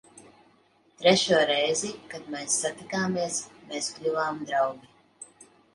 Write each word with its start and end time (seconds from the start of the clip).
Trešo 1.01 1.41
reizi, 1.51 1.91
kad 2.15 2.33
mēs 2.37 2.57
satikāmies, 2.65 3.39
mēs 3.71 3.95
kļuvām 4.01 4.43
draugi. 4.51 5.49